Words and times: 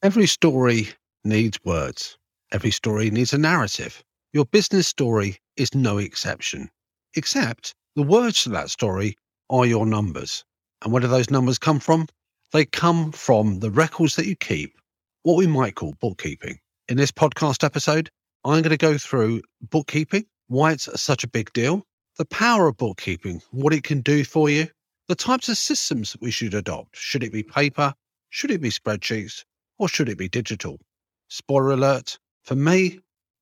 Every 0.00 0.28
story 0.28 0.90
needs 1.24 1.58
words. 1.64 2.16
Every 2.52 2.70
story 2.70 3.10
needs 3.10 3.32
a 3.32 3.38
narrative. 3.38 4.04
Your 4.32 4.44
business 4.44 4.86
story 4.86 5.38
is 5.56 5.74
no 5.74 5.98
exception, 5.98 6.70
except 7.16 7.74
the 7.96 8.04
words 8.04 8.44
to 8.44 8.50
that 8.50 8.70
story 8.70 9.16
are 9.50 9.66
your 9.66 9.86
numbers. 9.86 10.44
And 10.82 10.92
where 10.92 11.00
do 11.00 11.08
those 11.08 11.32
numbers 11.32 11.58
come 11.58 11.80
from? 11.80 12.06
They 12.52 12.64
come 12.64 13.10
from 13.10 13.58
the 13.58 13.72
records 13.72 14.14
that 14.14 14.26
you 14.26 14.36
keep, 14.36 14.72
what 15.24 15.36
we 15.36 15.48
might 15.48 15.74
call 15.74 15.96
bookkeeping. 16.00 16.60
In 16.88 16.96
this 16.96 17.10
podcast 17.10 17.64
episode, 17.64 18.08
I'm 18.44 18.62
going 18.62 18.70
to 18.70 18.76
go 18.76 18.98
through 18.98 19.42
bookkeeping, 19.62 20.26
why 20.46 20.70
it's 20.70 20.88
such 21.00 21.24
a 21.24 21.28
big 21.28 21.52
deal, 21.54 21.84
the 22.18 22.24
power 22.26 22.68
of 22.68 22.76
bookkeeping, 22.76 23.42
what 23.50 23.74
it 23.74 23.82
can 23.82 24.02
do 24.02 24.22
for 24.22 24.48
you, 24.48 24.68
the 25.08 25.16
types 25.16 25.48
of 25.48 25.58
systems 25.58 26.16
we 26.20 26.30
should 26.30 26.54
adopt. 26.54 26.96
Should 26.96 27.24
it 27.24 27.32
be 27.32 27.42
paper? 27.42 27.94
Should 28.30 28.52
it 28.52 28.60
be 28.60 28.70
spreadsheets? 28.70 29.42
Or 29.78 29.88
should 29.88 30.08
it 30.08 30.18
be 30.18 30.28
digital? 30.28 30.78
Spoiler 31.28 31.72
alert 31.72 32.18
for 32.44 32.54
me, 32.54 33.00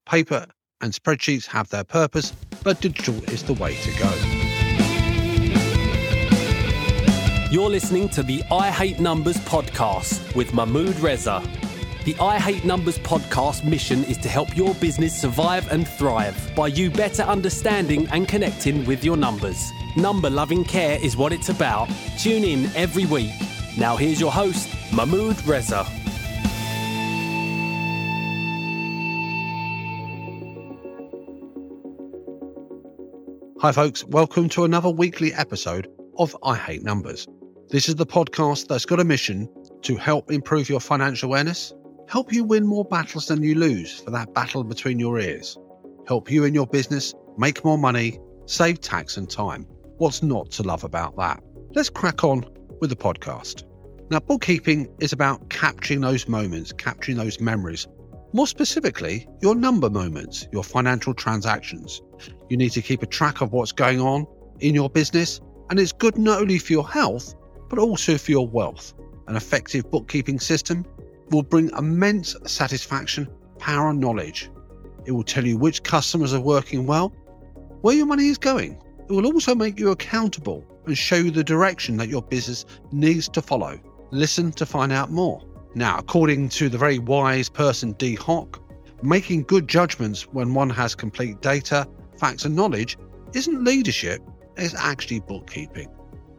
paper 0.09 0.47
and 0.81 0.93
spreadsheets 0.93 1.47
have 1.47 1.69
their 1.71 1.85
purpose, 1.85 2.33
but 2.63 2.81
digital 2.81 3.15
is 3.25 3.43
the 3.43 3.55
way 3.55 3.75
to 3.77 3.91
go. 3.99 4.13
You're 7.51 7.71
listening 7.71 8.09
to 8.11 8.23
the 8.23 8.43
I 8.51 8.71
Hate 8.71 8.99
Numbers 8.99 9.37
podcast 9.39 10.35
with 10.35 10.53
Mahmood 10.53 10.99
Reza. 10.99 11.43
The 12.05 12.17
I 12.21 12.39
Hate 12.39 12.65
Numbers 12.65 12.99
podcast 12.99 13.65
mission 13.65 14.05
is 14.05 14.19
to 14.19 14.29
help 14.29 14.57
your 14.57 14.75
business 14.75 15.19
survive 15.19 15.71
and 15.71 15.87
thrive 15.87 16.37
by 16.55 16.67
you 16.67 16.91
better 16.91 17.23
understanding 17.23 18.09
and 18.09 18.29
connecting 18.29 18.85
with 18.85 19.05
your 19.05 19.17
numbers. 19.17 19.71
Number 19.97 20.29
loving 20.29 20.65
care 20.65 20.99
is 21.01 21.17
what 21.17 21.33
it's 21.33 21.49
about. 21.49 21.89
Tune 22.19 22.45
in 22.45 22.67
every 22.75 23.07
week. 23.07 23.33
Now, 23.79 23.97
here's 23.97 24.21
your 24.21 24.33
host, 24.33 24.69
Mahmood 24.93 25.45
Reza. 25.47 25.87
Hi, 33.67 33.73
folks. 33.73 34.05
Welcome 34.05 34.49
to 34.51 34.63
another 34.63 34.91
weekly 34.91 35.35
episode 35.35 35.89
of 36.19 36.37
I 36.45 36.55
Hate 36.55 36.85
Numbers. 36.85 37.27
This 37.69 37.89
is 37.89 37.97
the 37.97 38.07
podcast 38.07 38.69
that's 38.69 38.87
got 38.87 39.01
a 39.01 39.05
mission 39.05 39.49
to 39.83 39.97
help 39.97 40.31
improve 40.31 40.69
your 40.69 40.79
financial 40.79 41.31
awareness, 41.31 41.75
help 42.09 42.33
you 42.33 42.45
win 42.45 42.65
more 42.65 42.85
battles 42.85 43.27
than 43.27 43.43
you 43.43 43.57
lose 43.57 43.99
for 43.99 44.13
that 44.13 44.33
battle 44.33 44.63
between 44.63 45.01
your 45.01 45.19
ears, 45.19 45.59
help 46.07 46.31
you 46.31 46.45
in 46.45 46.55
your 46.55 46.69
business 46.69 47.13
make 47.39 47.65
more 47.65 47.77
money, 47.77 48.21
save 48.45 48.81
tax 48.81 49.17
and 49.17 49.29
time. 49.29 49.67
What's 49.99 50.23
not 50.23 50.53
to 50.53 50.63
love 50.63 50.85
about 50.85 51.17
that? 51.17 51.43
Let's 51.75 51.91
crack 51.91 52.23
on 52.23 52.45
with 52.81 52.91
the 52.91 52.97
podcast. 52.97 53.65
Now, 54.11 54.21
bookkeeping 54.21 54.87
is 55.01 55.13
about 55.13 55.51
capturing 55.51 56.03
those 56.03 56.29
moments, 56.29 56.71
capturing 56.71 57.17
those 57.17 57.41
memories 57.41 57.89
more 58.37 58.47
specifically, 58.47 59.27
your 59.41 59.55
number 59.55 59.89
moments, 59.89 60.47
your 60.53 60.63
financial 60.63 61.15
transactions. 61.15 62.03
You 62.51 62.59
need 62.59 62.69
to 62.73 62.83
keep 62.83 63.03
a 63.03 63.07
track 63.07 63.41
of 63.41 63.55
what's 63.55 63.73
going 63.73 63.99
on 63.99 64.27
in 64.61 64.75
your 64.75 64.91
business, 64.91 65.41
and 65.71 65.81
it's 65.81 65.91
good 65.91 66.19
not 66.19 66.43
only 66.43 66.59
for 66.59 66.75
your 66.75 66.87
health, 66.87 67.35
but 67.71 67.79
also 67.79 68.19
for 68.19 68.31
your 68.31 68.47
wealth. 68.47 68.93
An 69.27 69.37
effective 69.37 69.91
bookkeeping 69.91 70.39
system 70.39 70.85
will 71.31 71.45
bring 71.45 71.71
immense 71.79 72.37
satisfaction, 72.45 73.27
power, 73.59 73.89
and 73.89 74.01
knowledge. 74.01 74.51
It 75.07 75.13
will 75.13 75.25
tell 75.25 75.47
you 75.47 75.57
which 75.57 75.83
customers 75.83 76.35
are 76.35 76.41
working 76.41 76.85
well, 76.85 77.09
where 77.81 77.97
your 77.97 78.05
money 78.05 78.29
is 78.29 78.37
going. 78.37 78.79
It 79.09 79.13
will 79.13 79.25
also 79.25 79.55
make 79.55 79.81
you 79.81 79.93
accountable 79.93 80.63
and 80.85 80.97
show 80.97 81.17
you 81.17 81.31
the 81.31 81.43
direction 81.43 81.97
that 81.97 82.11
your 82.11 82.21
business 82.21 82.67
needs 82.93 83.31
to 83.31 83.41
follow. 83.41 83.81
Listen 84.11 84.53
to 84.53 84.67
find 84.67 84.93
out 84.93 85.11
more. 85.11 85.43
Now, 85.77 85.99
according 85.99 86.49
to 86.61 86.71
the 86.71 86.79
very 86.79 86.99
wise 86.99 87.51
person 87.51 87.93
Dee 87.93 88.15
Hock, 88.15 88.63
making 89.03 89.43
good 89.43 89.69
judgments 89.69 90.23
when 90.23 90.55
one 90.55 90.71
has 90.71 90.95
complete 90.95 91.43
data, 91.43 91.87
facts, 92.19 92.47
and 92.47 92.57
knowledge 92.57 92.97
isn't 93.35 93.63
leadership, 93.63 94.23
it's 94.57 94.75
actually 94.75 95.21
bookkeeping. 95.21 95.91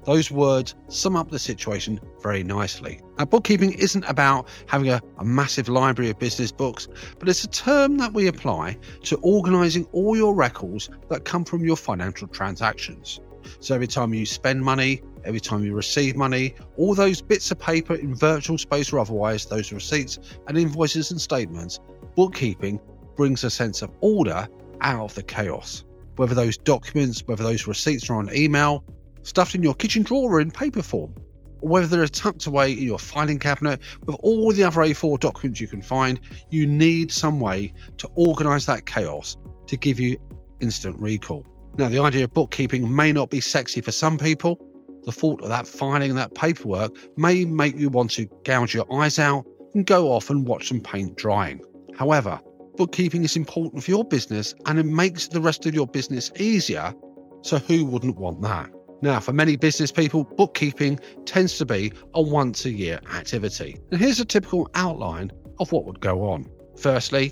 Those 0.06 0.32
words 0.32 0.74
sum 0.88 1.16
up 1.16 1.30
the 1.30 1.38
situation 1.38 2.00
very 2.24 2.44
nicely. 2.44 3.00
Now, 3.20 3.26
bookkeeping 3.26 3.74
isn't 3.74 4.06
about 4.06 4.48
having 4.66 4.90
a, 4.90 5.04
a, 5.20 5.24
massive 5.24 5.70
library 5.70 6.10
of 6.10 6.18
business 6.18 6.52
books, 6.52 6.88
but 7.20 7.30
it's 7.30 7.44
a 7.44 7.50
term 7.50 7.98
that 7.98 8.14
we 8.14 8.26
apply 8.26 8.80
to 9.04 9.18
organizing 9.18 9.86
all 9.92 10.18
your 10.18 10.34
records 10.34 10.90
that 11.10 11.26
come 11.26 11.46
from 11.46 11.64
your 11.64 11.78
financial 11.78 12.28
transactions. 12.28 13.20
So 13.60 13.76
every 13.76 13.88
time 13.88 14.16
you 14.16 14.26
spend 14.26 14.64
money, 14.64 15.04
every 15.26 15.40
time 15.40 15.64
you 15.64 15.74
receive 15.74 16.16
money, 16.16 16.56
all 16.78 16.96
those 16.96 17.22
bits 17.22 17.52
of 17.52 17.60
paper 17.60 17.96
in 17.96 18.16
virtual 18.16 18.58
space 18.58 18.92
or 18.92 19.00
otherwise, 19.00 19.46
those 19.46 19.72
receipts 19.72 20.20
and 20.48 20.58
invoices 20.58 21.12
and 21.12 21.20
statements, 21.20 21.80
bookkeeping 22.16 22.80
brings 23.16 23.44
a 23.44 23.50
sense 23.50 23.82
of 23.82 23.92
order 24.02 24.48
out 24.82 25.04
of 25.04 25.16
the 25.16 25.24
chaos. 25.24 25.84
Whether 26.16 26.36
those 26.36 26.58
documents, 26.58 27.24
whether 27.26 27.44
those 27.44 27.68
receipts 27.68 28.10
are 28.10 28.16
on 28.16 28.34
email, 28.34 28.84
stuffed 29.24 29.56
in 29.56 29.64
your 29.64 29.76
kitchen 29.76 30.04
drawer 30.04 30.40
in 30.40 30.52
paper 30.52 30.82
form, 30.82 31.14
or 31.62 31.70
whether 31.70 31.88
they're 31.88 32.08
tucked 32.08 32.46
away 32.46 32.72
in 32.72 32.84
your 32.84 33.00
filing 33.00 33.40
cabinet 33.40 33.80
with 34.06 34.16
all 34.22 34.52
the 34.52 34.64
other 34.64 34.82
A4 34.82 35.20
documents 35.20 35.60
you 35.60 35.68
can 35.68 35.82
find, 35.82 36.20
you 36.50 36.66
need 36.66 37.12
some 37.12 37.40
way 37.40 37.74
to 37.98 38.08
organize 38.16 38.66
that 38.68 38.86
chaos 38.86 39.38
to 39.68 39.78
give 39.78 40.00
you 40.00 40.18
instant 40.60 41.00
recall. 41.00 41.46
Now, 41.78 41.90
the 41.90 42.00
idea 42.00 42.24
of 42.24 42.34
bookkeeping 42.34 42.96
may 42.96 43.12
not 43.12 43.30
be 43.30 43.40
sexy 43.40 43.82
for 43.82 43.92
some 43.92 44.18
people. 44.18 44.60
The 45.08 45.14
thought 45.14 45.42
of 45.42 45.48
that 45.48 45.66
filing 45.66 46.16
that 46.16 46.36
paperwork 46.36 46.94
may 47.18 47.46
make 47.46 47.78
you 47.78 47.88
want 47.88 48.12
to 48.12 48.26
gouge 48.44 48.74
your 48.74 48.86
eyes 48.94 49.18
out 49.18 49.46
and 49.74 49.86
go 49.86 50.12
off 50.12 50.30
and 50.30 50.46
watch 50.46 50.68
some 50.68 50.82
paint 50.82 51.16
drying. 51.16 51.62
However, 51.96 52.42
bookkeeping 52.76 53.24
is 53.24 53.38
important 53.38 53.82
for 53.86 53.92
your 53.92 54.04
business 54.04 54.54
and 54.66 54.78
it 54.78 54.86
makes 54.86 55.30
the 55.30 55.40
rest 55.40 55.66
of 55.66 55.74
your 55.74 55.88
business 55.88 56.30
easier. 56.38 56.94
So, 57.42 57.58
who 57.58 57.86
wouldn't 57.86 58.18
want 58.18 58.42
that? 58.42 58.70
Now, 59.02 59.22
for 59.22 59.32
many 59.32 59.56
business 59.56 59.94
people, 59.94 60.26
bookkeeping 60.26 61.00
tends 61.24 61.58
to 61.60 61.66
be 61.66 61.94
a 62.14 62.22
once 62.22 62.66
a 62.66 62.72
year 62.72 63.00
activity. 63.16 63.78
And 63.92 64.02
here's 64.02 64.20
a 64.20 64.26
typical 64.26 64.70
outline 64.76 65.32
of 65.62 65.72
what 65.72 65.86
would 65.86 66.02
go 66.02 66.30
on. 66.30 66.50
Firstly, 66.78 67.32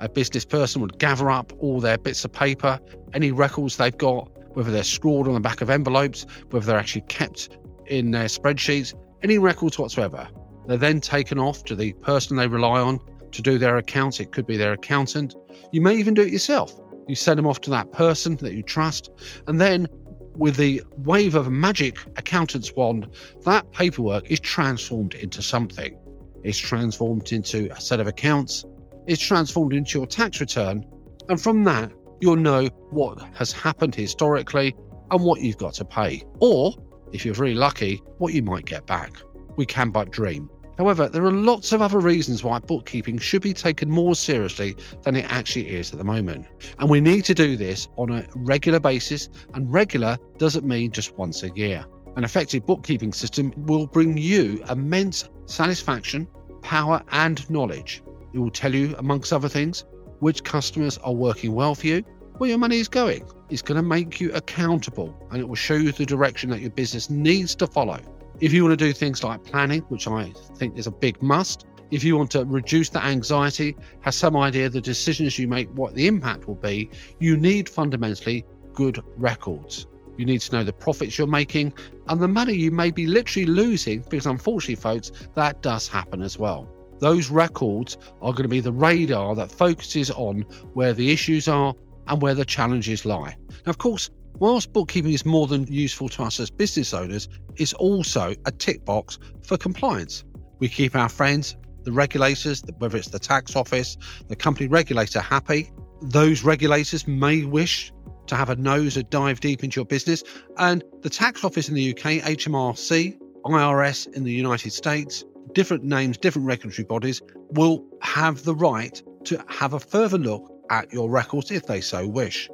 a 0.00 0.08
business 0.08 0.46
person 0.46 0.80
would 0.80 0.98
gather 0.98 1.30
up 1.30 1.52
all 1.58 1.78
their 1.78 1.98
bits 1.98 2.24
of 2.24 2.32
paper, 2.32 2.80
any 3.12 3.32
records 3.32 3.76
they've 3.76 3.98
got, 3.98 4.30
whether 4.54 4.70
they're 4.70 4.82
scrawled 4.82 5.28
on 5.28 5.34
the 5.34 5.40
back 5.40 5.60
of 5.60 5.70
envelopes, 5.70 6.26
whether 6.50 6.66
they're 6.66 6.78
actually 6.78 7.02
kept 7.02 7.56
in 7.86 8.10
their 8.10 8.26
spreadsheets, 8.26 8.94
any 9.22 9.38
records 9.38 9.78
whatsoever. 9.78 10.28
They're 10.66 10.76
then 10.76 11.00
taken 11.00 11.38
off 11.38 11.64
to 11.64 11.74
the 11.74 11.92
person 11.94 12.36
they 12.36 12.46
rely 12.46 12.80
on 12.80 13.00
to 13.32 13.42
do 13.42 13.58
their 13.58 13.76
accounts. 13.76 14.20
It 14.20 14.32
could 14.32 14.46
be 14.46 14.56
their 14.56 14.72
accountant. 14.72 15.34
You 15.72 15.80
may 15.80 15.96
even 15.96 16.14
do 16.14 16.22
it 16.22 16.32
yourself. 16.32 16.78
You 17.08 17.14
send 17.14 17.38
them 17.38 17.46
off 17.46 17.60
to 17.62 17.70
that 17.70 17.90
person 17.92 18.36
that 18.36 18.54
you 18.54 18.62
trust, 18.62 19.10
and 19.48 19.60
then 19.60 19.88
with 20.36 20.56
the 20.56 20.82
wave 20.98 21.34
of 21.34 21.46
a 21.46 21.50
magic 21.50 21.98
accountant's 22.16 22.72
wand, 22.74 23.08
that 23.44 23.70
paperwork 23.72 24.30
is 24.30 24.40
transformed 24.40 25.14
into 25.14 25.42
something. 25.42 25.98
It's 26.42 26.58
transformed 26.58 27.32
into 27.32 27.70
a 27.70 27.80
set 27.80 28.00
of 28.00 28.06
accounts, 28.06 28.64
It's 29.06 29.20
transformed 29.20 29.72
into 29.72 29.98
your 29.98 30.06
tax 30.06 30.40
return. 30.40 30.84
And 31.28 31.40
from 31.40 31.64
that, 31.64 31.92
you'll 32.22 32.36
know 32.36 32.66
what 32.90 33.20
has 33.34 33.50
happened 33.50 33.94
historically 33.94 34.74
and 35.10 35.22
what 35.22 35.40
you've 35.40 35.58
got 35.58 35.74
to 35.74 35.84
pay. 35.84 36.22
Or, 36.38 36.72
if 37.12 37.24
you're 37.24 37.34
really 37.34 37.54
lucky, 37.54 38.00
what 38.18 38.32
you 38.32 38.42
might 38.42 38.64
get 38.64 38.86
back. 38.86 39.12
We 39.56 39.66
can 39.66 39.90
but 39.90 40.10
dream. 40.10 40.48
However, 40.78 41.08
there 41.08 41.24
are 41.24 41.32
lots 41.32 41.72
of 41.72 41.82
other 41.82 41.98
reasons 41.98 42.42
why 42.42 42.58
bookkeeping 42.60 43.18
should 43.18 43.42
be 43.42 43.52
taken 43.52 43.90
more 43.90 44.14
seriously 44.14 44.76
than 45.02 45.16
it 45.16 45.30
actually 45.30 45.68
is 45.68 45.92
at 45.92 45.98
the 45.98 46.04
moment. 46.04 46.46
And 46.78 46.88
we 46.88 47.00
need 47.00 47.24
to 47.26 47.34
do 47.34 47.56
this 47.56 47.88
on 47.98 48.10
a 48.10 48.26
regular 48.36 48.80
basis, 48.80 49.28
and 49.54 49.70
regular 49.70 50.16
doesn't 50.38 50.64
mean 50.64 50.92
just 50.92 51.18
once 51.18 51.42
a 51.42 51.50
year. 51.50 51.84
An 52.16 52.24
effective 52.24 52.64
bookkeeping 52.64 53.12
system 53.12 53.52
will 53.56 53.86
bring 53.86 54.16
you 54.16 54.64
immense 54.70 55.28
satisfaction, 55.46 56.28
power, 56.62 57.02
and 57.10 57.48
knowledge. 57.50 58.02
It 58.32 58.38
will 58.38 58.50
tell 58.50 58.74
you, 58.74 58.94
amongst 58.98 59.32
other 59.32 59.48
things, 59.48 59.84
which 60.22 60.44
customers 60.44 60.98
are 60.98 61.12
working 61.12 61.52
well 61.52 61.74
for 61.74 61.88
you, 61.88 62.04
where 62.38 62.48
your 62.48 62.58
money 62.58 62.78
is 62.78 62.86
going. 62.86 63.26
It's 63.50 63.60
going 63.60 63.74
to 63.74 63.82
make 63.82 64.20
you 64.20 64.32
accountable 64.34 65.12
and 65.32 65.40
it 65.40 65.48
will 65.48 65.56
show 65.56 65.74
you 65.74 65.90
the 65.90 66.06
direction 66.06 66.48
that 66.50 66.60
your 66.60 66.70
business 66.70 67.10
needs 67.10 67.56
to 67.56 67.66
follow. 67.66 67.98
If 68.38 68.52
you 68.52 68.62
want 68.62 68.78
to 68.78 68.84
do 68.84 68.92
things 68.92 69.24
like 69.24 69.42
planning, 69.42 69.80
which 69.88 70.06
I 70.06 70.30
think 70.54 70.78
is 70.78 70.86
a 70.86 70.92
big 70.92 71.20
must, 71.24 71.66
if 71.90 72.04
you 72.04 72.16
want 72.16 72.30
to 72.30 72.44
reduce 72.44 72.88
the 72.88 73.04
anxiety, 73.04 73.76
have 74.02 74.14
some 74.14 74.36
idea 74.36 74.68
the 74.68 74.80
decisions 74.80 75.40
you 75.40 75.48
make, 75.48 75.68
what 75.70 75.96
the 75.96 76.06
impact 76.06 76.46
will 76.46 76.54
be, 76.54 76.88
you 77.18 77.36
need 77.36 77.68
fundamentally 77.68 78.44
good 78.74 79.02
records. 79.16 79.88
You 80.18 80.24
need 80.24 80.40
to 80.42 80.52
know 80.52 80.62
the 80.62 80.72
profits 80.72 81.18
you're 81.18 81.26
making 81.26 81.72
and 82.06 82.20
the 82.20 82.28
money 82.28 82.54
you 82.54 82.70
may 82.70 82.92
be 82.92 83.08
literally 83.08 83.46
losing, 83.46 84.02
because 84.02 84.26
unfortunately, 84.26 84.76
folks, 84.76 85.10
that 85.34 85.62
does 85.62 85.88
happen 85.88 86.22
as 86.22 86.38
well. 86.38 86.68
Those 87.02 87.30
records 87.30 87.98
are 88.20 88.30
going 88.30 88.44
to 88.44 88.48
be 88.48 88.60
the 88.60 88.70
radar 88.70 89.34
that 89.34 89.50
focuses 89.50 90.08
on 90.12 90.42
where 90.74 90.92
the 90.92 91.10
issues 91.10 91.48
are 91.48 91.74
and 92.06 92.22
where 92.22 92.32
the 92.32 92.44
challenges 92.44 93.04
lie. 93.04 93.36
Now, 93.66 93.70
of 93.70 93.78
course, 93.78 94.08
whilst 94.38 94.72
bookkeeping 94.72 95.12
is 95.12 95.26
more 95.26 95.48
than 95.48 95.66
useful 95.66 96.08
to 96.10 96.22
us 96.22 96.38
as 96.38 96.48
business 96.48 96.94
owners, 96.94 97.28
it's 97.56 97.72
also 97.72 98.36
a 98.46 98.52
tick 98.52 98.84
box 98.84 99.18
for 99.42 99.56
compliance. 99.56 100.22
We 100.60 100.68
keep 100.68 100.94
our 100.94 101.08
friends, 101.08 101.56
the 101.82 101.90
regulators, 101.90 102.62
whether 102.78 102.96
it's 102.96 103.08
the 103.08 103.18
tax 103.18 103.56
office, 103.56 103.96
the 104.28 104.36
company 104.36 104.68
regulator, 104.68 105.20
happy. 105.20 105.72
Those 106.02 106.44
regulators 106.44 107.08
may 107.08 107.44
wish 107.44 107.92
to 108.28 108.36
have 108.36 108.48
a 108.48 108.54
nose 108.54 108.96
or 108.96 109.02
dive 109.02 109.40
deep 109.40 109.64
into 109.64 109.80
your 109.80 109.86
business. 109.86 110.22
And 110.56 110.84
the 111.00 111.10
tax 111.10 111.42
office 111.42 111.68
in 111.68 111.74
the 111.74 111.90
UK, 111.90 112.22
HMRC, 112.22 113.18
IRS 113.44 114.14
in 114.14 114.22
the 114.22 114.30
United 114.30 114.72
States, 114.72 115.24
different 115.52 115.84
names, 115.84 116.16
different 116.18 116.46
regulatory 116.46 116.84
bodies 116.84 117.20
will 117.50 117.84
have 118.00 118.44
the 118.44 118.54
right 118.54 119.02
to 119.24 119.42
have 119.48 119.74
a 119.74 119.80
further 119.80 120.18
look 120.18 120.50
at 120.70 120.92
your 120.92 121.10
records 121.10 121.50
if 121.50 121.66
they 121.66 121.80
so 121.80 122.06
wish. 122.06 122.48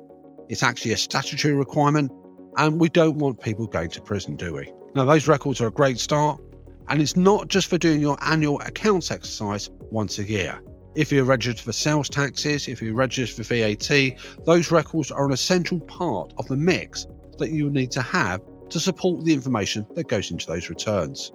It's 0.49 0.63
actually 0.63 0.93
a 0.93 0.97
statutory 0.97 1.55
requirement, 1.55 2.11
and 2.57 2.81
we 2.81 2.89
don't 2.89 3.19
want 3.19 3.41
people 3.41 3.67
going 3.67 3.91
to 3.91 4.01
prison, 4.01 4.37
do 4.37 4.55
we? 4.55 4.73
Now, 4.95 5.05
those 5.05 5.29
records 5.29 5.61
are 5.61 5.67
a 5.67 5.73
great 5.73 5.99
start, 5.99 6.41
and 6.89 7.01
it's 7.01 7.17
not 7.17 7.49
just 7.49 7.69
for 7.69 7.79
doing 7.79 8.01
your 8.01 8.17
annual 8.23 8.61
accounts 8.61 9.11
exercise 9.11 9.71
once 9.91 10.19
a 10.19 10.25
year. 10.25 10.59
If 10.95 11.13
you're 11.13 11.25
registered 11.25 11.65
for 11.65 11.73
sales 11.73 12.09
taxes, 12.09 12.67
if 12.67 12.83
you're 12.83 12.95
registered 12.95 13.47
for 13.47 13.55
VAT, 13.55 14.19
those 14.45 14.73
records 14.73 15.11
are 15.11 15.27
an 15.27 15.33
essential 15.33 15.81
part 15.81 16.33
of 16.39 16.49
the 16.49 16.57
mix 16.57 17.07
that 17.39 17.51
you 17.51 17.71
need 17.71 17.91
to 17.93 18.03
have 18.03 18.41
to 18.71 18.81
support 18.81 19.25
the 19.25 19.33
information 19.33 19.87
that 19.95 20.09
goes 20.09 20.31
into 20.31 20.47
those 20.47 20.69
returns. 20.69 21.33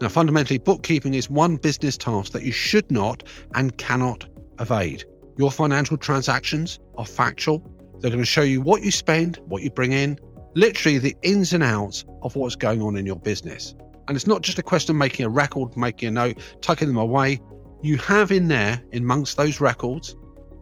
Now, 0.00 0.08
fundamentally, 0.08 0.58
bookkeeping 0.58 1.14
is 1.14 1.30
one 1.30 1.56
business 1.56 1.96
task 1.96 2.32
that 2.32 2.42
you 2.42 2.52
should 2.52 2.90
not 2.90 3.22
and 3.54 3.76
cannot 3.78 4.26
evade. 4.60 5.04
Your 5.38 5.50
financial 5.50 5.96
transactions 5.96 6.78
are 6.98 7.06
factual. 7.06 7.62
They're 8.00 8.10
going 8.10 8.22
to 8.22 8.26
show 8.26 8.42
you 8.42 8.60
what 8.60 8.82
you 8.82 8.90
spend, 8.90 9.38
what 9.46 9.62
you 9.62 9.70
bring 9.70 9.92
in, 9.92 10.18
literally 10.54 10.98
the 10.98 11.16
ins 11.22 11.54
and 11.54 11.62
outs 11.62 12.04
of 12.22 12.36
what's 12.36 12.56
going 12.56 12.82
on 12.82 12.96
in 12.96 13.06
your 13.06 13.16
business. 13.16 13.74
And 14.08 14.16
it's 14.16 14.26
not 14.26 14.42
just 14.42 14.58
a 14.58 14.62
question 14.62 14.94
of 14.94 14.98
making 14.98 15.24
a 15.24 15.30
record, 15.30 15.74
making 15.76 16.08
a 16.08 16.12
note, 16.12 16.38
tucking 16.60 16.88
them 16.88 16.98
away. 16.98 17.40
You 17.82 17.96
have 17.98 18.30
in 18.30 18.48
there, 18.48 18.82
amongst 18.92 19.36
those 19.38 19.60
records, 19.60 20.14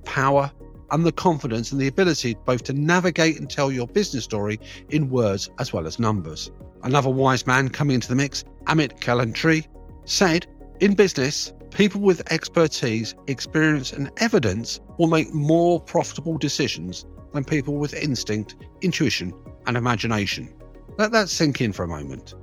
power 0.04 0.50
and 0.90 1.04
the 1.04 1.12
confidence 1.12 1.72
and 1.72 1.80
the 1.80 1.88
ability 1.88 2.36
both 2.44 2.62
to 2.64 2.72
navigate 2.72 3.38
and 3.38 3.50
tell 3.50 3.72
your 3.72 3.88
business 3.88 4.24
story 4.24 4.60
in 4.90 5.10
words 5.10 5.50
as 5.58 5.72
well 5.72 5.86
as 5.86 5.98
numbers. 5.98 6.52
Another 6.84 7.08
wise 7.08 7.46
man 7.46 7.70
coming 7.70 7.94
into 7.94 8.08
the 8.08 8.14
mix, 8.14 8.44
Amit 8.66 9.00
Kalantri, 9.00 9.66
said, 10.04 10.46
In 10.80 10.92
business, 10.94 11.50
people 11.70 12.02
with 12.02 12.30
expertise, 12.30 13.14
experience, 13.26 13.90
and 13.90 14.10
evidence 14.18 14.80
will 14.98 15.06
make 15.06 15.32
more 15.32 15.80
profitable 15.80 16.36
decisions 16.36 17.06
than 17.32 17.42
people 17.42 17.76
with 17.76 17.94
instinct, 17.94 18.56
intuition, 18.82 19.32
and 19.66 19.78
imagination. 19.78 20.52
Let 20.98 21.10
that 21.12 21.30
sink 21.30 21.62
in 21.62 21.72
for 21.72 21.84
a 21.84 21.88
moment. 21.88 22.34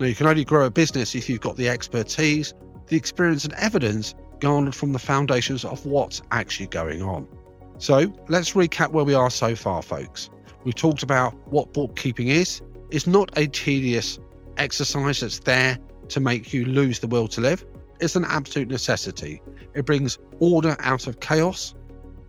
Now, 0.00 0.06
you 0.06 0.16
can 0.16 0.26
only 0.26 0.44
grow 0.44 0.66
a 0.66 0.70
business 0.70 1.14
if 1.14 1.28
you've 1.28 1.40
got 1.40 1.56
the 1.56 1.68
expertise, 1.68 2.52
the 2.88 2.96
experience, 2.96 3.44
and 3.44 3.54
evidence 3.54 4.16
garnered 4.40 4.74
from 4.74 4.92
the 4.92 4.98
foundations 4.98 5.64
of 5.64 5.86
what's 5.86 6.22
actually 6.32 6.66
going 6.66 7.02
on. 7.02 7.28
So, 7.78 8.12
let's 8.28 8.54
recap 8.54 8.90
where 8.90 9.04
we 9.04 9.14
are 9.14 9.30
so 9.30 9.54
far, 9.54 9.80
folks. 9.80 10.28
We've 10.64 10.74
talked 10.74 11.04
about 11.04 11.34
what 11.46 11.72
bookkeeping 11.72 12.28
is. 12.28 12.60
It's 12.90 13.06
not 13.06 13.30
a 13.36 13.46
tedious 13.46 14.18
exercise 14.56 15.20
that's 15.20 15.38
there 15.40 15.78
to 16.08 16.18
make 16.18 16.52
you 16.52 16.64
lose 16.64 16.98
the 16.98 17.06
will 17.06 17.28
to 17.28 17.40
live. 17.40 17.64
It's 18.00 18.16
an 18.16 18.24
absolute 18.24 18.68
necessity. 18.68 19.40
It 19.74 19.86
brings 19.86 20.18
order 20.40 20.76
out 20.80 21.06
of 21.06 21.20
chaos. 21.20 21.74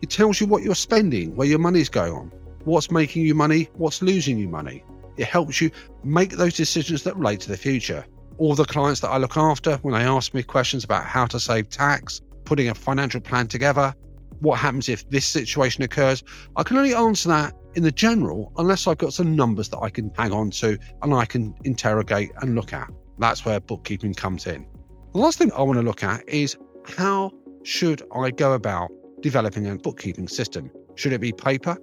It 0.04 0.12
tells 0.12 0.40
you 0.40 0.46
what 0.46 0.62
you're 0.62 0.76
spending, 0.76 1.36
where 1.36 1.48
your 1.48 1.58
money's 1.58 1.90
going 1.90 2.14
on, 2.14 2.32
what's 2.66 2.92
making 2.92 3.26
you 3.26 3.34
money, 3.34 3.70
what's 3.74 4.04
losing 4.04 4.38
you 4.38 4.48
money. 4.48 4.84
It 5.18 5.26
helps 5.26 5.62
you 5.62 5.72
make 6.04 6.34
those 6.34 6.54
decisions 6.54 7.04
that 7.04 7.18
relate 7.18 7.40
to 7.42 7.50
the 7.50 7.58
future. 7.58 8.06
All 8.38 8.54
the 8.54 8.66
clients 8.66 9.00
that 9.02 9.10
I 9.10 9.18
look 9.18 9.38
after, 9.38 9.78
when 9.78 9.96
they 9.96 10.02
ask 10.02 10.34
me 10.34 10.44
questions 10.44 10.84
about 10.84 11.06
how 11.06 11.26
to 11.26 11.40
save 11.40 11.70
tax, 11.70 12.22
putting 12.46 12.70
a 12.70 12.76
financial 12.76 13.22
plan 13.22 13.48
together, 13.48 13.96
what 14.42 14.60
happens 14.60 14.90
if 14.90 15.10
this 15.10 15.26
situation 15.26 15.84
occurs, 15.84 16.24
I 16.56 16.64
can 16.64 16.78
only 16.78 16.94
answer 16.94 17.30
that 17.30 17.54
in 17.76 17.84
the 17.84 17.92
general 17.92 18.52
unless 18.58 18.88
I've 18.88 18.98
got 18.98 19.14
some 19.14 19.36
numbers 19.36 19.70
that 19.70 19.80
I 19.80 19.90
can 19.90 20.12
hang 20.18 20.34
on 20.34 20.52
to 20.52 20.78
and 21.02 21.14
I 21.14 21.26
can 21.26 21.56
interrogate 21.64 22.32
and 22.42 22.56
look 22.56 22.74
at. 22.74 22.90
That's 23.20 23.46
where 23.46 23.60
bookkeeping 23.60 24.16
comes 24.16 24.48
in. 24.48 24.66
The 25.14 25.20
last 25.20 25.38
thing 25.38 25.52
I 25.54 25.62
want 25.62 25.78
to 25.78 25.84
look 25.84 26.04
at 26.04 26.28
is 26.28 26.58
how 26.86 27.32
should 27.64 28.02
I 28.16 28.32
go 28.32 28.54
about 28.54 28.90
developing 29.22 29.68
a 29.68 29.76
bookkeeping 29.76 30.28
system? 30.28 30.72
Should 30.96 31.14
it 31.14 31.22
be 31.22 31.32
paper? 31.32 31.78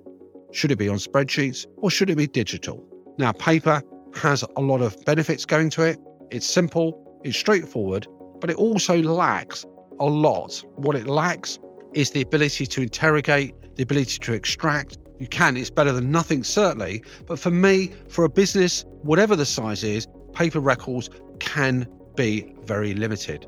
Should 0.52 0.72
it 0.72 0.78
be 0.78 0.88
on 0.88 0.96
spreadsheets? 0.96 1.66
Or 1.76 1.90
should 1.90 2.10
it 2.10 2.16
be 2.16 2.26
digital? 2.26 2.84
Now, 3.18 3.32
paper 3.32 3.82
has 4.14 4.44
a 4.56 4.60
lot 4.60 4.80
of 4.80 4.96
benefits 5.04 5.44
going 5.44 5.70
to 5.70 5.82
it. 5.82 5.98
It's 6.30 6.46
simple, 6.46 7.20
it's 7.22 7.38
straightforward, 7.38 8.06
but 8.40 8.50
it 8.50 8.56
also 8.56 9.00
lacks 9.02 9.64
a 10.00 10.06
lot. 10.06 10.64
What 10.76 10.96
it 10.96 11.06
lacks 11.06 11.58
is 11.94 12.10
the 12.10 12.20
ability 12.20 12.66
to 12.66 12.82
interrogate, 12.82 13.54
the 13.76 13.82
ability 13.82 14.18
to 14.18 14.32
extract. 14.32 14.98
You 15.18 15.26
can, 15.26 15.56
it's 15.56 15.70
better 15.70 15.92
than 15.92 16.10
nothing, 16.10 16.44
certainly. 16.44 17.02
But 17.26 17.38
for 17.38 17.50
me, 17.50 17.92
for 18.08 18.24
a 18.24 18.28
business, 18.28 18.84
whatever 19.02 19.34
the 19.34 19.46
size 19.46 19.82
is, 19.82 20.06
paper 20.32 20.60
records 20.60 21.10
can 21.40 21.86
be 22.14 22.54
very 22.64 22.94
limited. 22.94 23.46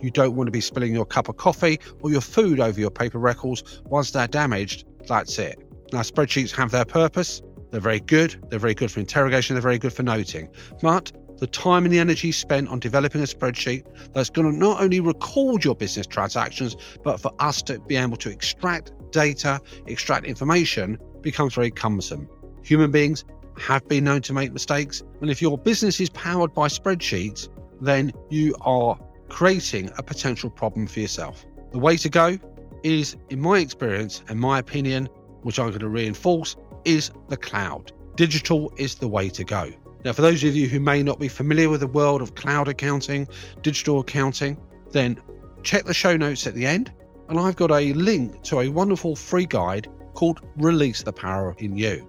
You 0.00 0.10
don't 0.10 0.36
want 0.36 0.46
to 0.46 0.52
be 0.52 0.60
spilling 0.60 0.94
your 0.94 1.04
cup 1.04 1.28
of 1.28 1.36
coffee 1.36 1.80
or 2.02 2.10
your 2.10 2.20
food 2.20 2.60
over 2.60 2.78
your 2.78 2.90
paper 2.90 3.18
records. 3.18 3.82
Once 3.86 4.12
they're 4.12 4.28
damaged, 4.28 4.84
that's 5.08 5.38
it. 5.38 5.58
Now, 5.92 6.00
spreadsheets 6.00 6.52
have 6.52 6.70
their 6.70 6.84
purpose. 6.84 7.42
They're 7.70 7.80
very 7.80 8.00
good. 8.00 8.36
They're 8.48 8.58
very 8.58 8.74
good 8.74 8.90
for 8.90 9.00
interrogation. 9.00 9.54
They're 9.54 9.62
very 9.62 9.78
good 9.78 9.92
for 9.92 10.02
noting. 10.02 10.48
But 10.80 11.12
the 11.38 11.46
time 11.46 11.84
and 11.84 11.92
the 11.92 11.98
energy 11.98 12.32
spent 12.32 12.68
on 12.68 12.78
developing 12.80 13.20
a 13.20 13.24
spreadsheet 13.24 13.84
that's 14.12 14.30
going 14.30 14.50
to 14.50 14.56
not 14.56 14.80
only 14.80 15.00
record 15.00 15.64
your 15.64 15.74
business 15.74 16.06
transactions, 16.06 16.76
but 17.02 17.20
for 17.20 17.32
us 17.38 17.62
to 17.62 17.78
be 17.80 17.96
able 17.96 18.16
to 18.18 18.30
extract 18.30 18.92
data, 19.10 19.60
extract 19.86 20.26
information 20.26 20.98
becomes 21.22 21.54
very 21.54 21.70
cumbersome. 21.70 22.28
Human 22.62 22.90
beings 22.90 23.24
have 23.58 23.86
been 23.88 24.04
known 24.04 24.22
to 24.22 24.32
make 24.32 24.52
mistakes. 24.52 25.02
And 25.20 25.30
if 25.30 25.42
your 25.42 25.58
business 25.58 26.00
is 26.00 26.10
powered 26.10 26.54
by 26.54 26.68
spreadsheets, 26.68 27.48
then 27.80 28.12
you 28.30 28.54
are 28.60 28.98
creating 29.28 29.90
a 29.98 30.02
potential 30.02 30.50
problem 30.50 30.86
for 30.86 31.00
yourself. 31.00 31.44
The 31.72 31.78
way 31.78 31.96
to 31.98 32.08
go 32.08 32.38
is, 32.82 33.16
in 33.30 33.40
my 33.40 33.58
experience 33.58 34.22
and 34.28 34.38
my 34.38 34.58
opinion, 34.58 35.08
which 35.42 35.58
I'm 35.58 35.68
going 35.68 35.80
to 35.80 35.88
reinforce, 35.88 36.56
is 36.84 37.10
the 37.28 37.36
cloud. 37.36 37.92
Digital 38.16 38.72
is 38.76 38.96
the 38.96 39.08
way 39.08 39.28
to 39.30 39.44
go. 39.44 39.70
Now, 40.08 40.14
for 40.14 40.22
those 40.22 40.42
of 40.42 40.56
you 40.56 40.68
who 40.68 40.80
may 40.80 41.02
not 41.02 41.18
be 41.18 41.28
familiar 41.28 41.68
with 41.68 41.80
the 41.80 41.86
world 41.86 42.22
of 42.22 42.34
cloud 42.34 42.66
accounting, 42.66 43.28
digital 43.60 44.00
accounting, 44.00 44.56
then 44.90 45.20
check 45.62 45.84
the 45.84 45.92
show 45.92 46.16
notes 46.16 46.46
at 46.46 46.54
the 46.54 46.64
end, 46.64 46.90
and 47.28 47.38
I've 47.38 47.56
got 47.56 47.70
a 47.70 47.92
link 47.92 48.42
to 48.44 48.60
a 48.60 48.70
wonderful 48.70 49.14
free 49.14 49.44
guide 49.44 49.86
called 50.14 50.40
Release 50.56 51.02
the 51.02 51.12
Power 51.12 51.54
in 51.58 51.76
You. 51.76 52.08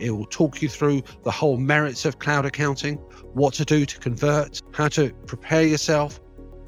It 0.00 0.10
will 0.10 0.26
talk 0.26 0.60
you 0.60 0.68
through 0.68 1.04
the 1.22 1.30
whole 1.30 1.56
merits 1.56 2.04
of 2.04 2.18
cloud 2.18 2.46
accounting, 2.46 2.96
what 3.34 3.54
to 3.54 3.64
do 3.64 3.86
to 3.86 3.98
convert, 4.00 4.60
how 4.72 4.88
to 4.88 5.12
prepare 5.28 5.62
yourself, 5.62 6.18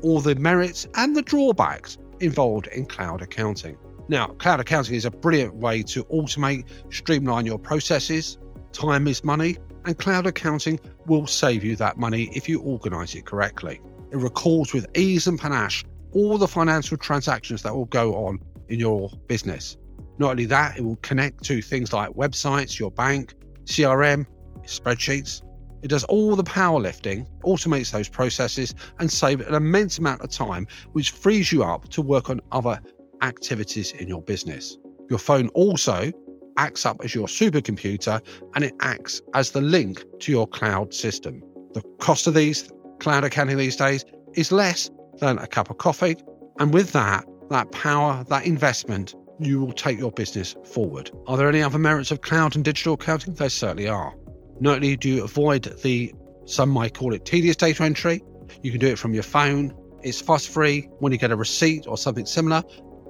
all 0.02 0.20
the 0.20 0.36
merits 0.36 0.86
and 0.94 1.16
the 1.16 1.22
drawbacks 1.22 1.98
involved 2.20 2.68
in 2.68 2.86
cloud 2.86 3.20
accounting. 3.20 3.76
Now, 4.08 4.28
cloud 4.28 4.60
accounting 4.60 4.94
is 4.94 5.06
a 5.06 5.10
brilliant 5.10 5.56
way 5.56 5.82
to 5.82 6.04
automate, 6.04 6.66
streamline 6.90 7.46
your 7.46 7.58
processes. 7.58 8.38
Time 8.70 9.08
is 9.08 9.24
money, 9.24 9.56
and 9.84 9.98
cloud 9.98 10.26
accounting 10.26 10.78
will 11.06 11.26
save 11.26 11.64
you 11.64 11.76
that 11.76 11.96
money 11.96 12.30
if 12.34 12.48
you 12.48 12.60
organize 12.60 13.14
it 13.14 13.24
correctly. 13.24 13.80
It 14.10 14.16
records 14.16 14.72
with 14.72 14.86
ease 14.96 15.26
and 15.26 15.38
panache 15.38 15.84
all 16.12 16.38
the 16.38 16.48
financial 16.48 16.96
transactions 16.96 17.62
that 17.62 17.74
will 17.74 17.86
go 17.86 18.14
on 18.26 18.40
in 18.68 18.80
your 18.80 19.10
business. 19.26 19.76
Not 20.18 20.32
only 20.32 20.46
that, 20.46 20.78
it 20.78 20.84
will 20.84 20.96
connect 20.96 21.44
to 21.44 21.62
things 21.62 21.92
like 21.92 22.10
websites, 22.10 22.78
your 22.78 22.90
bank, 22.90 23.34
CRM, 23.64 24.26
spreadsheets. 24.64 25.42
It 25.82 25.88
does 25.88 26.04
all 26.04 26.34
the 26.34 26.42
powerlifting, 26.42 27.26
automates 27.44 27.92
those 27.92 28.08
processes, 28.08 28.74
and 28.98 29.10
save 29.10 29.40
an 29.40 29.54
immense 29.54 29.98
amount 29.98 30.22
of 30.22 30.30
time, 30.30 30.66
which 30.92 31.12
frees 31.12 31.52
you 31.52 31.62
up 31.62 31.88
to 31.90 32.02
work 32.02 32.30
on 32.30 32.40
other 32.50 32.80
activities 33.22 33.92
in 33.92 34.08
your 34.08 34.22
business. 34.22 34.76
Your 35.08 35.18
phone 35.18 35.48
also 35.50 36.12
acts 36.58 36.84
up 36.84 36.98
as 37.02 37.14
your 37.14 37.26
supercomputer 37.26 38.20
and 38.54 38.64
it 38.64 38.74
acts 38.80 39.22
as 39.34 39.52
the 39.52 39.60
link 39.60 40.04
to 40.20 40.32
your 40.32 40.46
cloud 40.46 40.92
system. 40.92 41.42
The 41.72 41.82
cost 42.00 42.26
of 42.26 42.34
these 42.34 42.70
cloud 42.98 43.24
accounting 43.24 43.56
these 43.56 43.76
days 43.76 44.04
is 44.34 44.52
less 44.52 44.90
than 45.18 45.38
a 45.38 45.46
cup 45.46 45.70
of 45.70 45.78
coffee. 45.78 46.16
And 46.58 46.74
with 46.74 46.92
that, 46.92 47.24
that 47.50 47.70
power, 47.72 48.24
that 48.28 48.44
investment, 48.44 49.14
you 49.40 49.60
will 49.60 49.72
take 49.72 49.98
your 49.98 50.10
business 50.10 50.54
forward. 50.64 51.10
Are 51.26 51.36
there 51.36 51.48
any 51.48 51.62
other 51.62 51.78
merits 51.78 52.10
of 52.10 52.20
cloud 52.22 52.56
and 52.56 52.64
digital 52.64 52.94
accounting? 52.94 53.34
There 53.34 53.48
certainly 53.48 53.88
are. 53.88 54.14
Not 54.60 54.76
only 54.76 54.96
do 54.96 55.08
you 55.08 55.24
avoid 55.24 55.62
the, 55.82 56.12
some 56.44 56.70
might 56.70 56.94
call 56.94 57.14
it 57.14 57.24
tedious 57.24 57.56
data 57.56 57.84
entry, 57.84 58.22
you 58.62 58.72
can 58.72 58.80
do 58.80 58.88
it 58.88 58.98
from 58.98 59.14
your 59.14 59.22
phone. 59.22 59.72
It's 60.02 60.20
fuss 60.20 60.46
free. 60.46 60.88
When 60.98 61.12
you 61.12 61.18
get 61.18 61.30
a 61.30 61.36
receipt 61.36 61.86
or 61.86 61.96
something 61.96 62.26
similar, 62.26 62.62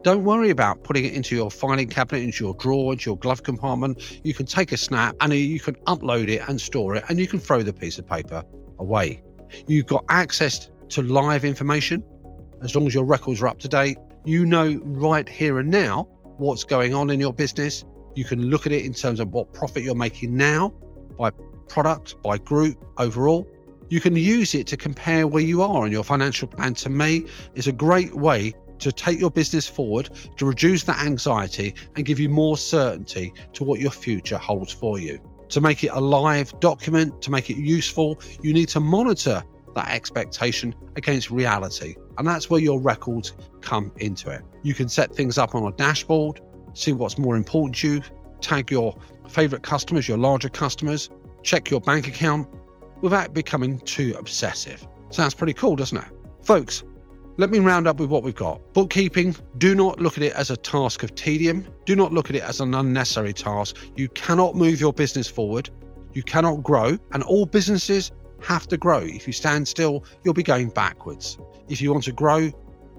don't 0.08 0.24
worry 0.24 0.48
about 0.48 0.84
putting 0.84 1.04
it 1.04 1.12
into 1.12 1.36
your 1.36 1.50
filing 1.50 1.86
cabinet, 1.86 2.22
into 2.22 2.42
your 2.42 2.54
drawer, 2.54 2.94
into 2.94 3.10
your 3.10 3.18
glove 3.18 3.42
compartment. 3.42 4.18
You 4.24 4.32
can 4.32 4.46
take 4.46 4.72
a 4.72 4.78
snap 4.78 5.14
and 5.20 5.34
you 5.34 5.60
can 5.60 5.74
upload 5.86 6.28
it 6.28 6.40
and 6.48 6.58
store 6.58 6.96
it, 6.96 7.04
and 7.10 7.20
you 7.20 7.26
can 7.26 7.38
throw 7.38 7.62
the 7.62 7.74
piece 7.74 7.98
of 7.98 8.06
paper 8.06 8.42
away. 8.78 9.22
You've 9.66 9.84
got 9.84 10.06
access 10.08 10.70
to 10.88 11.02
live 11.02 11.44
information. 11.44 12.02
as 12.62 12.74
long 12.74 12.86
as 12.86 12.94
your 12.94 13.04
records 13.04 13.42
are 13.42 13.48
up 13.48 13.58
to 13.58 13.68
date, 13.68 13.98
you 14.24 14.46
know 14.46 14.80
right 14.82 15.28
here 15.28 15.58
and 15.58 15.70
now 15.70 16.08
what's 16.38 16.64
going 16.64 16.94
on 16.94 17.10
in 17.10 17.20
your 17.20 17.34
business. 17.34 17.84
You 18.14 18.24
can 18.24 18.46
look 18.46 18.64
at 18.64 18.72
it 18.72 18.86
in 18.86 18.94
terms 18.94 19.20
of 19.20 19.28
what 19.34 19.52
profit 19.52 19.82
you're 19.82 19.94
making 19.94 20.34
now 20.34 20.72
by 21.18 21.32
product, 21.68 22.14
by 22.22 22.38
group, 22.38 22.82
overall. 22.96 23.46
You 23.90 24.00
can 24.00 24.16
use 24.16 24.54
it 24.54 24.66
to 24.68 24.78
compare 24.78 25.26
where 25.26 25.42
you 25.42 25.60
are 25.60 25.84
in 25.84 25.92
your 25.92 26.02
financial 26.02 26.48
plan. 26.48 26.72
To 26.76 26.88
me, 26.88 27.26
it's 27.54 27.66
a 27.66 27.72
great 27.72 28.14
way 28.14 28.54
to 28.80 28.92
take 28.92 29.18
your 29.18 29.30
business 29.30 29.66
forward, 29.66 30.10
to 30.36 30.46
reduce 30.46 30.84
that 30.84 31.00
anxiety 31.00 31.74
and 31.96 32.04
give 32.04 32.18
you 32.18 32.28
more 32.28 32.56
certainty 32.56 33.32
to 33.54 33.64
what 33.64 33.80
your 33.80 33.90
future 33.90 34.38
holds 34.38 34.72
for 34.72 34.98
you. 34.98 35.18
To 35.50 35.60
make 35.60 35.82
it 35.82 35.90
a 35.92 36.00
live 36.00 36.58
document, 36.60 37.22
to 37.22 37.30
make 37.30 37.50
it 37.50 37.56
useful, 37.56 38.20
you 38.42 38.52
need 38.52 38.68
to 38.70 38.80
monitor 38.80 39.42
that 39.74 39.88
expectation 39.90 40.74
against 40.96 41.30
reality. 41.30 41.94
And 42.18 42.26
that's 42.26 42.50
where 42.50 42.60
your 42.60 42.80
records 42.80 43.34
come 43.60 43.92
into 43.98 44.30
it. 44.30 44.42
You 44.62 44.74
can 44.74 44.88
set 44.88 45.14
things 45.14 45.38
up 45.38 45.54
on 45.54 45.64
a 45.64 45.76
dashboard, 45.76 46.40
see 46.74 46.92
what's 46.92 47.18
more 47.18 47.36
important 47.36 47.76
to 47.76 47.94
you, 47.94 48.02
tag 48.40 48.70
your 48.70 48.96
favorite 49.28 49.62
customers, 49.62 50.08
your 50.08 50.18
larger 50.18 50.48
customers, 50.48 51.10
check 51.42 51.70
your 51.70 51.80
bank 51.80 52.08
account 52.08 52.48
without 53.00 53.32
becoming 53.32 53.78
too 53.80 54.14
obsessive. 54.18 54.86
Sounds 55.10 55.34
pretty 55.34 55.54
cool, 55.54 55.76
doesn't 55.76 55.98
it? 55.98 56.08
Folks, 56.42 56.82
let 57.38 57.50
me 57.50 57.60
round 57.60 57.86
up 57.86 58.00
with 58.00 58.10
what 58.10 58.24
we've 58.24 58.34
got. 58.34 58.60
Bookkeeping, 58.74 59.34
do 59.58 59.76
not 59.76 60.00
look 60.00 60.16
at 60.16 60.24
it 60.24 60.32
as 60.32 60.50
a 60.50 60.56
task 60.56 61.04
of 61.04 61.14
tedium. 61.14 61.64
Do 61.86 61.94
not 61.94 62.12
look 62.12 62.30
at 62.30 62.34
it 62.34 62.42
as 62.42 62.60
an 62.60 62.74
unnecessary 62.74 63.32
task. 63.32 63.76
You 63.96 64.08
cannot 64.08 64.56
move 64.56 64.80
your 64.80 64.92
business 64.92 65.28
forward. 65.28 65.70
You 66.14 66.24
cannot 66.24 66.64
grow, 66.64 66.98
and 67.12 67.22
all 67.22 67.46
businesses 67.46 68.10
have 68.40 68.66
to 68.68 68.76
grow. 68.76 68.98
If 68.98 69.28
you 69.28 69.32
stand 69.32 69.68
still, 69.68 70.04
you'll 70.24 70.34
be 70.34 70.42
going 70.42 70.70
backwards. 70.70 71.38
If 71.68 71.80
you 71.80 71.92
want 71.92 72.04
to 72.04 72.12
grow, 72.12 72.50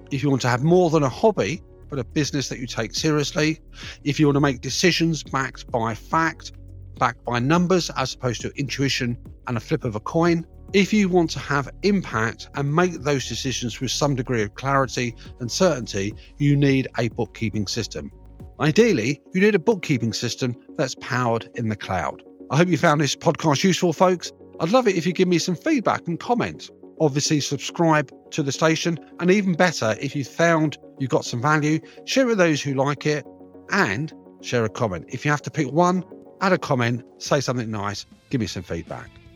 if 0.10 0.24
you 0.24 0.30
want 0.30 0.42
to 0.44 0.50
have 0.50 0.64
more 0.64 0.90
than 0.90 1.04
a 1.04 1.10
hobby, 1.10 1.62
but 1.90 2.00
a 2.00 2.06
business 2.06 2.48
that 2.48 2.60
you 2.60 2.68
take 2.68 2.94
seriously, 2.94 3.60
if 4.06 4.22
you 4.22 4.28
want 4.28 4.38
to 4.38 4.42
make 4.42 4.62
decisions 4.62 5.22
backed 5.22 5.70
by 5.70 5.94
fact, 5.94 6.54
backed 6.98 7.26
by 7.26 7.40
numbers 7.40 7.92
as 7.98 8.14
opposed 8.14 8.40
to 8.42 8.52
intuition 8.58 9.18
and 9.48 9.58
a 9.58 9.60
flip 9.60 9.84
of 9.84 9.96
a 9.96 10.00
coin, 10.00 10.46
if 10.74 10.94
you 10.94 11.10
want 11.10 11.32
to 11.32 11.40
have 11.40 11.70
impact 11.84 12.50
and 12.56 12.76
make 12.76 12.94
those 12.94 13.28
decisions 13.28 13.80
with 13.82 13.92
some 13.92 14.16
degree 14.16 14.44
of 14.44 14.54
clarity 14.56 15.16
and 15.40 15.52
certainty, 15.52 16.14
you 16.38 16.56
need 16.56 16.88
a 16.98 17.10
bookkeeping 17.10 17.66
system. 17.66 18.12
Ideally, 18.60 19.22
you 19.34 19.42
need 19.42 19.56
a 19.56 19.60
bookkeeping 19.60 20.14
system 20.14 20.56
that's 20.76 20.96
powered 20.96 21.50
in 21.56 21.70
the 21.70 21.76
cloud. 21.76 22.22
I 22.52 22.58
hope 22.58 22.68
you 22.68 22.78
found 22.78 23.02
this 23.02 23.16
podcast 23.16 23.64
useful, 23.64 23.94
folks. 23.94 24.32
I'd 24.60 24.72
love 24.72 24.88
it 24.88 24.96
if 24.96 25.06
you 25.08 25.14
give 25.14 25.28
me 25.28 25.40
some 25.40 25.56
feedback 25.56 26.08
and 26.08 26.20
comment. 26.20 26.70
Obviously, 27.00 27.40
subscribe 27.40 28.12
to 28.32 28.44
the 28.44 28.52
station, 28.52 29.00
and 29.20 29.32
even 29.32 29.54
better, 29.54 29.96
if 30.02 30.16
you 30.16 30.24
found 30.24 30.78
you 31.00 31.08
got 31.08 31.26
some 31.26 31.42
value, 31.42 31.80
share 32.06 32.26
it 32.26 32.28
with 32.28 32.38
those 32.38 32.62
who 32.62 32.74
like 32.74 33.06
it 33.06 33.26
and 33.72 34.14
share 34.42 34.66
a 34.66 34.70
comment. 34.70 35.06
If 35.08 35.26
you 35.26 35.32
have 35.32 35.42
to 35.44 35.52
pick 35.52 35.72
one, 35.72 36.04
add 36.42 36.54
a 36.54 36.58
comment, 36.58 37.04
say 37.18 37.40
something 37.40 37.72
nice, 37.72 38.06
give 38.30 38.42
me 38.42 38.48
some 38.48 38.64
feedback. 38.64 39.10